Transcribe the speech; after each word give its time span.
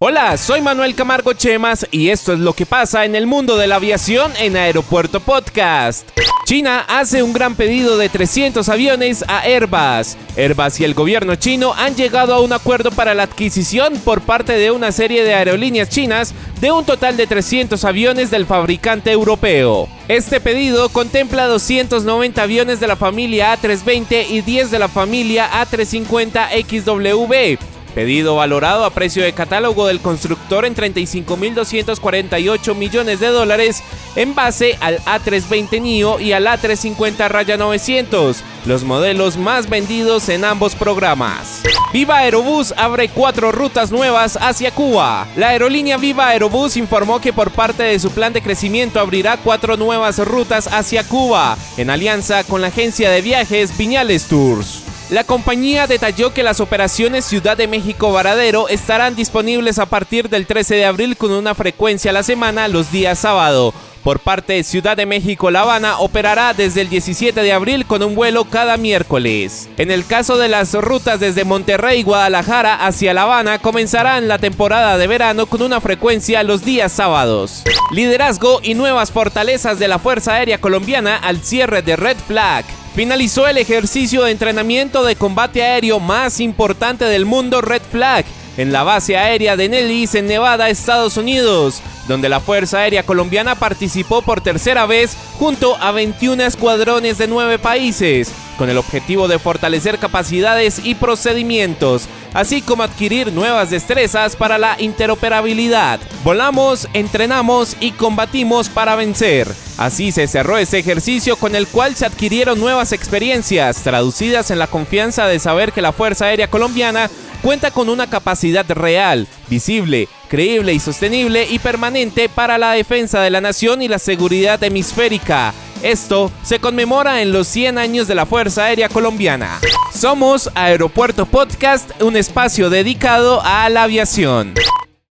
Hola, 0.00 0.36
soy 0.36 0.60
Manuel 0.60 0.94
Camargo 0.94 1.32
Chemas 1.32 1.84
y 1.90 2.10
esto 2.10 2.32
es 2.32 2.38
lo 2.38 2.52
que 2.52 2.66
pasa 2.66 3.04
en 3.04 3.16
el 3.16 3.26
mundo 3.26 3.56
de 3.56 3.66
la 3.66 3.74
aviación 3.74 4.30
en 4.38 4.56
Aeropuerto 4.56 5.18
Podcast. 5.18 6.08
China 6.44 6.84
hace 6.86 7.24
un 7.24 7.32
gran 7.32 7.56
pedido 7.56 7.98
de 7.98 8.08
300 8.08 8.68
aviones 8.68 9.24
a 9.26 9.40
Airbus. 9.40 10.16
Airbus 10.36 10.78
y 10.78 10.84
el 10.84 10.94
gobierno 10.94 11.34
chino 11.34 11.74
han 11.74 11.96
llegado 11.96 12.32
a 12.32 12.40
un 12.40 12.52
acuerdo 12.52 12.92
para 12.92 13.12
la 13.12 13.24
adquisición 13.24 13.94
por 14.04 14.20
parte 14.20 14.52
de 14.52 14.70
una 14.70 14.92
serie 14.92 15.24
de 15.24 15.34
aerolíneas 15.34 15.88
chinas 15.88 16.32
de 16.60 16.70
un 16.70 16.84
total 16.84 17.16
de 17.16 17.26
300 17.26 17.84
aviones 17.84 18.30
del 18.30 18.46
fabricante 18.46 19.10
europeo. 19.10 19.88
Este 20.06 20.40
pedido 20.40 20.90
contempla 20.90 21.46
290 21.46 22.40
aviones 22.40 22.78
de 22.78 22.86
la 22.86 22.94
familia 22.94 23.58
A320 23.60 24.26
y 24.30 24.42
10 24.42 24.70
de 24.70 24.78
la 24.78 24.86
familia 24.86 25.50
A350XW 25.50 27.58
Pedido 27.98 28.36
valorado 28.36 28.84
a 28.84 28.90
precio 28.90 29.24
de 29.24 29.32
catálogo 29.32 29.88
del 29.88 29.98
constructor 29.98 30.64
en 30.64 30.76
35.248 30.76 32.76
millones 32.76 33.18
de 33.18 33.26
dólares 33.26 33.82
en 34.14 34.36
base 34.36 34.78
al 34.80 35.00
A320 35.00 35.82
NIO 35.82 36.20
y 36.20 36.30
al 36.30 36.46
A350 36.46 37.28
Raya 37.28 37.56
900, 37.56 38.44
los 38.66 38.84
modelos 38.84 39.36
más 39.36 39.68
vendidos 39.68 40.28
en 40.28 40.44
ambos 40.44 40.76
programas. 40.76 41.62
Viva 41.92 42.18
Aerobús 42.18 42.72
abre 42.76 43.08
cuatro 43.08 43.50
rutas 43.50 43.90
nuevas 43.90 44.38
hacia 44.40 44.70
Cuba. 44.70 45.26
La 45.34 45.48
aerolínea 45.48 45.96
Viva 45.96 46.28
Aerobús 46.28 46.76
informó 46.76 47.20
que 47.20 47.32
por 47.32 47.50
parte 47.50 47.82
de 47.82 47.98
su 47.98 48.12
plan 48.12 48.32
de 48.32 48.42
crecimiento 48.42 49.00
abrirá 49.00 49.38
cuatro 49.38 49.76
nuevas 49.76 50.24
rutas 50.24 50.68
hacia 50.68 51.02
Cuba, 51.02 51.58
en 51.76 51.90
alianza 51.90 52.44
con 52.44 52.60
la 52.60 52.68
agencia 52.68 53.10
de 53.10 53.22
viajes 53.22 53.76
Viñales 53.76 54.28
Tours. 54.28 54.77
La 55.10 55.24
compañía 55.24 55.86
detalló 55.86 56.34
que 56.34 56.42
las 56.42 56.60
operaciones 56.60 57.24
Ciudad 57.24 57.56
de 57.56 57.66
México-Varadero 57.66 58.68
estarán 58.68 59.16
disponibles 59.16 59.78
a 59.78 59.86
partir 59.86 60.28
del 60.28 60.46
13 60.46 60.74
de 60.74 60.84
abril 60.84 61.16
con 61.16 61.32
una 61.32 61.54
frecuencia 61.54 62.10
a 62.10 62.14
la 62.14 62.22
semana 62.22 62.68
los 62.68 62.92
días 62.92 63.20
sábado. 63.20 63.72
Por 64.04 64.20
parte 64.20 64.52
de 64.52 64.64
Ciudad 64.64 64.98
de 64.98 65.06
México, 65.06 65.50
La 65.50 65.62
Habana 65.62 65.98
operará 65.98 66.52
desde 66.52 66.82
el 66.82 66.90
17 66.90 67.42
de 67.42 67.52
abril 67.54 67.86
con 67.86 68.02
un 68.02 68.14
vuelo 68.14 68.44
cada 68.44 68.76
miércoles. 68.76 69.70
En 69.78 69.90
el 69.90 70.04
caso 70.04 70.36
de 70.36 70.48
las 70.48 70.74
rutas 70.74 71.20
desde 71.20 71.44
Monterrey 71.44 72.02
Guadalajara 72.02 72.86
hacia 72.86 73.14
La 73.14 73.22
Habana, 73.22 73.58
comenzarán 73.58 74.28
la 74.28 74.38
temporada 74.38 74.98
de 74.98 75.06
verano 75.06 75.46
con 75.46 75.62
una 75.62 75.80
frecuencia 75.80 76.42
los 76.42 76.66
días 76.66 76.92
sábados. 76.92 77.64
Liderazgo 77.92 78.60
y 78.62 78.74
nuevas 78.74 79.10
fortalezas 79.10 79.78
de 79.78 79.88
la 79.88 79.98
Fuerza 79.98 80.34
Aérea 80.34 80.60
Colombiana 80.60 81.16
al 81.16 81.42
cierre 81.42 81.80
de 81.80 81.96
Red 81.96 82.18
Flag 82.26 82.66
finalizó 82.94 83.46
el 83.46 83.58
ejercicio 83.58 84.24
de 84.24 84.32
entrenamiento 84.32 85.04
de 85.04 85.16
combate 85.16 85.62
aéreo 85.62 86.00
más 86.00 86.40
importante 86.40 87.04
del 87.04 87.26
mundo 87.26 87.60
Red 87.60 87.82
Flag 87.90 88.24
en 88.56 88.72
la 88.72 88.82
base 88.82 89.16
aérea 89.16 89.56
de 89.56 89.68
Nellis 89.68 90.14
en 90.16 90.26
Nevada, 90.26 90.68
Estados 90.68 91.16
Unidos, 91.16 91.80
donde 92.08 92.28
la 92.28 92.40
Fuerza 92.40 92.78
Aérea 92.78 93.04
Colombiana 93.04 93.54
participó 93.54 94.22
por 94.22 94.40
tercera 94.40 94.84
vez 94.84 95.16
junto 95.38 95.76
a 95.76 95.92
21 95.92 96.42
escuadrones 96.42 97.18
de 97.18 97.28
nueve 97.28 97.58
países, 97.60 98.32
con 98.58 98.68
el 98.68 98.76
objetivo 98.76 99.28
de 99.28 99.38
fortalecer 99.38 99.98
capacidades 99.98 100.82
y 100.84 100.96
procedimientos, 100.96 102.08
así 102.34 102.60
como 102.60 102.82
adquirir 102.82 103.32
nuevas 103.32 103.70
destrezas 103.70 104.36
para 104.36 104.58
la 104.58 104.76
interoperabilidad. 104.78 106.00
Volamos, 106.24 106.88
entrenamos 106.92 107.76
y 107.80 107.92
combatimos 107.92 108.68
para 108.68 108.96
vencer. 108.96 109.48
Así 109.78 110.10
se 110.12 110.26
cerró 110.26 110.58
ese 110.58 110.80
ejercicio 110.80 111.36
con 111.36 111.54
el 111.54 111.68
cual 111.68 111.94
se 111.94 112.04
adquirieron 112.04 112.58
nuevas 112.58 112.92
experiencias, 112.92 113.82
traducidas 113.82 114.50
en 114.50 114.58
la 114.58 114.66
confianza 114.66 115.26
de 115.26 115.38
saber 115.38 115.72
que 115.72 115.80
la 115.80 115.92
Fuerza 115.92 116.26
Aérea 116.26 116.50
Colombiana 116.50 117.08
cuenta 117.42 117.70
con 117.70 117.88
una 117.88 118.10
capacidad 118.10 118.68
real, 118.68 119.28
visible, 119.48 120.08
creíble 120.28 120.74
y 120.74 120.80
sostenible 120.80 121.46
y 121.48 121.60
permanente 121.60 122.28
para 122.28 122.58
la 122.58 122.72
defensa 122.72 123.20
de 123.20 123.30
la 123.30 123.40
nación 123.40 123.80
y 123.80 123.88
la 123.88 124.00
seguridad 124.00 124.62
hemisférica. 124.64 125.54
Esto 125.82 126.32
se 126.42 126.58
conmemora 126.58 127.22
en 127.22 127.32
los 127.32 127.46
100 127.48 127.78
años 127.78 128.08
de 128.08 128.14
la 128.14 128.26
Fuerza 128.26 128.64
Aérea 128.64 128.88
Colombiana. 128.88 129.60
Somos 129.94 130.50
Aeropuerto 130.54 131.26
Podcast, 131.26 132.02
un 132.02 132.16
espacio 132.16 132.70
dedicado 132.70 133.40
a 133.44 133.68
la 133.68 133.84
aviación. 133.84 134.54